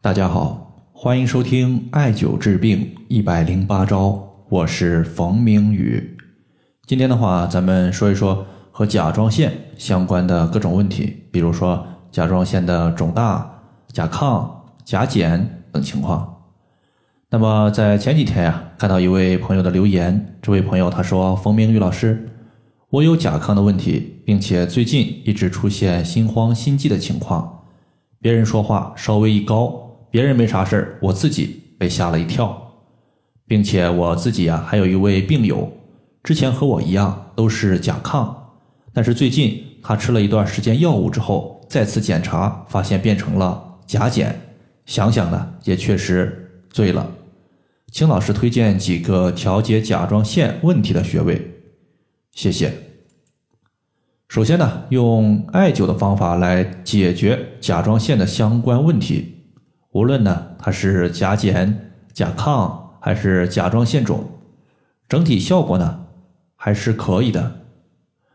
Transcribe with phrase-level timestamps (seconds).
[0.00, 4.16] 大家好，欢迎收听艾灸治病一百零八招，
[4.48, 6.16] 我是冯明宇。
[6.86, 14.48] 今天的话，咱们说一说和甲状腺相关的各种问题，比如说甲状腺的肿大、甲亢、
[14.84, 16.42] 甲减等情况。
[17.28, 22.30] 那么在前几天呀，看到一位朋友的留言，这位朋友他说：“冯明宇老师，
[22.90, 27.64] 我有甲亢的问题，并且最近一直出现心慌心悸的情况，
[28.20, 32.72] 别人说话稍微一高。”别人没啥事儿，我自己被吓了一跳，
[33.46, 35.70] 并且我自己呀还有一位病友，
[36.22, 38.34] 之前和我一样都是甲亢，
[38.92, 44.38] 但是最近他吃了一段时间药物之后，再次检查发现变成了甲减，
[44.86, 47.10] 想想呢也确实醉了，
[47.92, 51.54] 请老师推荐几个调节甲状腺问题的穴位，
[52.32, 52.72] 谢谢。
[54.28, 59.36] 首先呢，用艾灸的方法来解决甲状腺的相关问题。
[59.92, 64.28] 无论呢，它是甲减、甲亢还是甲状腺肿，
[65.08, 66.06] 整体效果呢
[66.56, 67.60] 还是可以的。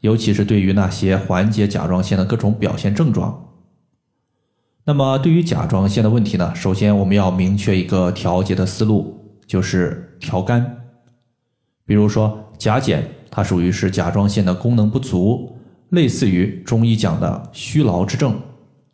[0.00, 3.52] 尤其是对于那些缓解甲状腺的各种表现症状。
[4.84, 10.84] 那么，对于甲状腺的问题呢，首先我们要明确一个调节的思路，就是调肝。
[11.86, 18.38] 比如说甲减，它属于是甲状腺的功能不足，类似于中医讲的虚劳之症，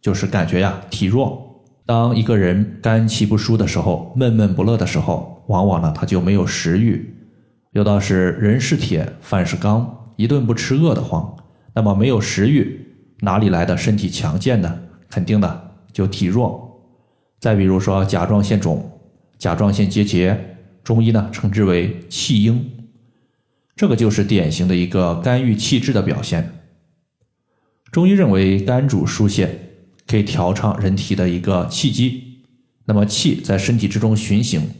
[0.00, 1.53] 就是感觉呀体弱。
[1.86, 7.14] 当一个人肝气不舒的时候，闷闷不乐的时候，往往呢他就没有食欲。
[7.72, 11.36] 有道是人是铁，饭是钢，一顿不吃饿得慌。
[11.74, 12.86] 那么没有食欲，
[13.20, 14.78] 哪里来的身体强健呢？
[15.10, 16.80] 肯定的就体弱。
[17.38, 18.98] 再比如说甲状腺肿、
[19.36, 22.64] 甲状腺结节，中医呢称之为气硬，
[23.76, 26.60] 这个就是典型的一个肝郁气滞的表现。
[27.92, 29.60] 中医认为肝主疏泄。
[30.06, 32.42] 可以调畅人体的一个气机，
[32.84, 34.70] 那么气在身体之中循行，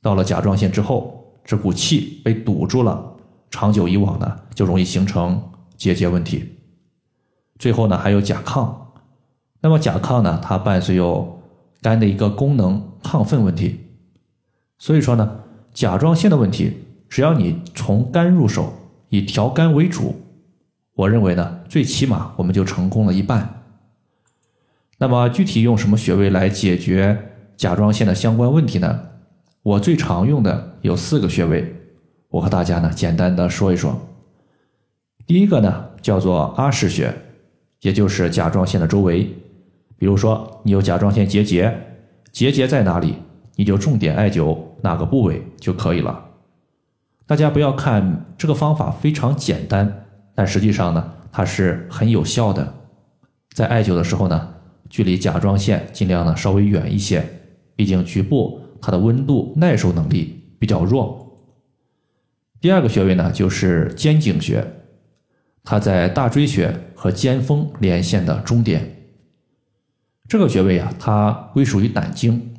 [0.00, 3.16] 到了甲状腺之后，这股气被堵住了，
[3.50, 5.42] 长久以往呢，就容易形成
[5.76, 6.56] 结节问题。
[7.58, 8.72] 最后呢，还有甲亢，
[9.60, 11.42] 那么甲亢呢，它伴随有
[11.82, 13.80] 肝的一个功能亢奋问题，
[14.78, 15.40] 所以说呢，
[15.74, 16.72] 甲状腺的问题，
[17.08, 18.72] 只要你从肝入手，
[19.08, 20.14] 以调肝为主，
[20.94, 23.59] 我认为呢，最起码我们就成功了一半。
[25.02, 29.00] 那么具体用什么穴位来解决甲状腺的相关问题呢？
[29.62, 31.74] 我最常用的有四个穴位，
[32.28, 33.98] 我和大家呢简单的说一说。
[35.26, 37.14] 第一个呢叫做阿是穴，
[37.80, 39.26] 也就是甲状腺的周围。
[39.96, 41.74] 比如说你有甲状腺结节，
[42.30, 43.14] 结节在哪里，
[43.56, 46.26] 你就重点艾灸哪个部位就可以了。
[47.26, 52.74] 大家不要看这个方法非常简单，但实际上呢它是很有效的。
[53.54, 54.56] 在艾灸的时候呢。
[54.90, 57.24] 距离甲状腺尽量呢稍微远一些，
[57.76, 61.38] 毕竟局部它的温度耐受能力比较弱。
[62.60, 64.66] 第二个穴位呢就是肩井穴，
[65.62, 68.96] 它在大椎穴和肩峰连线的中点。
[70.28, 72.52] 这个穴位啊，它归属于胆经，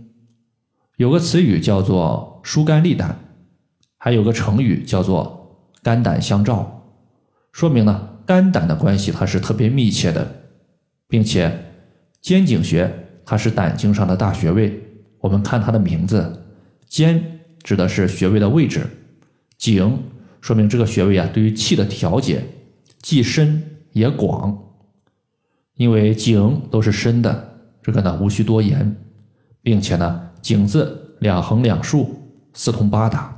[0.96, 3.20] 有个词语叫做疏肝利胆，
[3.98, 6.88] 还有个成语叫做肝胆相照，
[7.52, 10.44] 说明呢肝胆的关系它是特别密切的，
[11.10, 11.68] 并且。
[12.22, 12.90] 肩井穴，
[13.26, 14.80] 它是胆经上的大穴位。
[15.20, 16.46] 我们看它的名字，
[16.88, 18.86] 肩指的是穴位的位置，
[19.58, 20.04] 颈
[20.40, 22.44] 说明这个穴位啊，对于气的调节
[23.02, 23.62] 既深
[23.94, 24.58] 也广。
[25.76, 28.96] 因为颈都是深的，这个呢无需多言，
[29.64, 32.22] 并且呢颈字两横两竖，
[32.54, 33.36] 四通八达，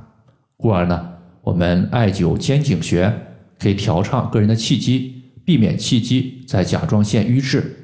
[0.56, 3.10] 故而呢我们艾灸肩井穴
[3.58, 7.83] 可以调畅个人的气机，避免气机在甲状腺瘀滞。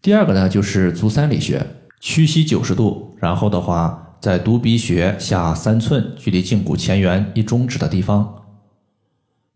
[0.00, 1.66] 第二个呢，就是足三里穴，
[2.00, 8.36] 屈膝九十度，然后的话，在犊鼻穴下三寸，距离胫骨前缘一中指的地方。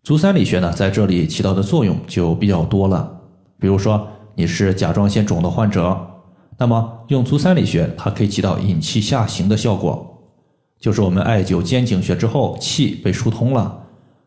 [0.03, 3.21] 足三里穴呢，在这里起到的作用就比较多了。
[3.61, 5.97] 比如说你是甲状腺肿的患者，
[6.59, 10.25] 那么用足三里穴，它可以起到引气下行的效果，
[10.81, 13.85] 就是我们艾灸肩井穴之后，气被疏通了。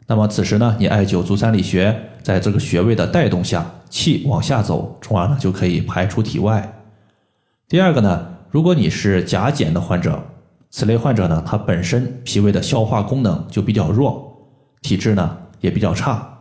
[0.08, 1.94] 那么此时呢，你艾灸足三里穴，
[2.24, 3.70] 在这个穴位的带动下。
[3.96, 6.84] 气往下走，从而呢就可以排出体外。
[7.66, 10.22] 第二个呢，如果你是甲减的患者，
[10.70, 14.38] 此类患者呢，他本身脾胃的消化功能就比较弱，
[14.82, 16.40] 体质呢也比较差。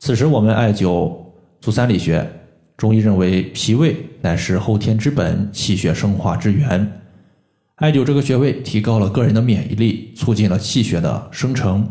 [0.00, 1.16] 此时我们艾灸
[1.60, 2.28] 足三里穴，
[2.76, 7.00] 中医认为脾胃乃是后天之本，气血生化之源。
[7.76, 11.88] 艾灸这个穴位，提高了个人的免疫力，促进了气血的生成。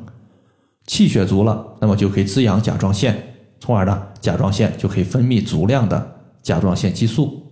[0.86, 3.16] 气血足了，那么就可以滋养甲状腺。
[3.62, 7.52] 从而呢，甲状腺就可以分泌足量的甲状腺激素，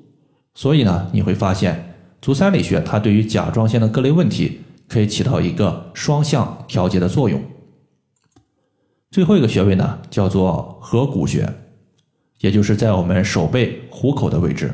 [0.54, 7.42] 所以呢，你会发现足三里穴它对于甲状腺的各类问题可以起到一个双向调节的作用。
[9.12, 11.51] 最后一个穴位呢，叫做合谷穴，
[12.42, 14.71] 也就是在我们手背虎口的位置。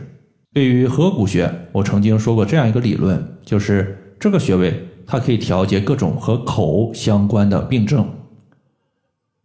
[0.53, 8.09] 对于合谷穴，我曾经说过这样一个理论，就是这个穴位它可以调节各种和口相关的病症。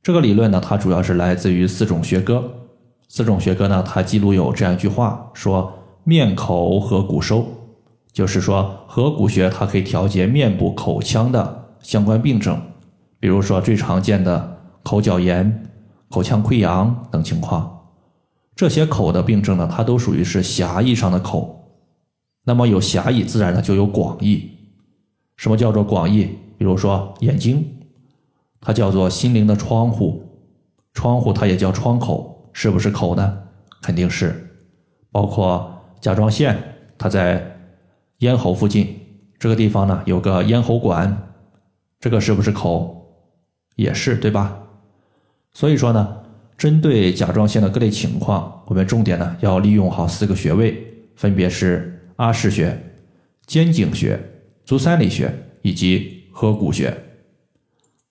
[0.03, 2.53] 这个理论呢，它主要是来自于四种学科。
[3.09, 5.73] 四种学科呢，它记录有这样一句话，说
[6.05, 7.47] 面口合谷收，
[8.13, 12.61] 就是说合谷穴它可以调节面部口腔的相关病症，
[13.19, 14.59] 比如说最常见的。
[14.83, 15.71] 口角炎、
[16.09, 17.81] 口腔溃疡等情况，
[18.57, 21.69] 这些口的病症呢，它都属于是狭义上的口。
[22.45, 24.51] 那么有狭义，自然呢就有广义。
[25.37, 26.31] 什么叫做广义？
[26.57, 27.63] 比如说眼睛，
[28.61, 30.23] 它叫做心灵的窗户，
[30.93, 33.39] 窗户它也叫窗口，是不是口呢？
[33.83, 34.47] 肯定是。
[35.11, 36.57] 包括甲状腺，
[36.99, 37.57] 它在
[38.19, 38.97] 咽喉附近
[39.39, 41.35] 这个地方呢，有个咽喉管，
[41.99, 42.97] 这个是不是口？
[43.77, 44.57] 也是，对吧？
[45.53, 46.17] 所以说呢，
[46.59, 50.87] 针对甲状腺的各类情况，我们重点呢要利用好四个穴位，
[51.17, 52.79] 分别是阿是穴、
[53.47, 54.21] 肩井穴、
[54.65, 56.95] 足三里穴以及合谷穴。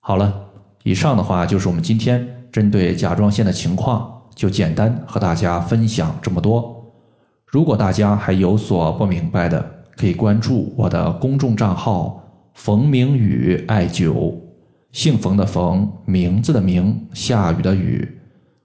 [0.10, 0.34] 好了，
[0.82, 6.84] 以上的话就是我们今天针对甲状腺的情况，就简单和大家分享这么多。
[7.46, 9.64] 如果大家还有所不明白的，
[9.96, 12.24] 可以关注我的公众账号
[12.56, 14.34] “冯明宇艾灸”。
[14.92, 18.20] 姓冯的冯，名字的名，下雨的雨。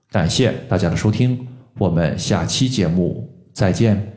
[0.09, 4.14] 感谢大家的收听，我们下期节目再见。